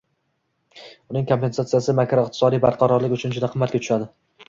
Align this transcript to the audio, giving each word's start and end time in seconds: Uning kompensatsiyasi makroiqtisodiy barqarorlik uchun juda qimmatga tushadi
Uning 1.13 1.27
kompensatsiyasi 1.33 1.97
makroiqtisodiy 2.01 2.65
barqarorlik 2.67 3.17
uchun 3.21 3.41
juda 3.41 3.55
qimmatga 3.55 3.87
tushadi 3.87 4.15